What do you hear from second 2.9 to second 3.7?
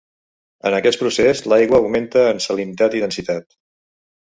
i densitat.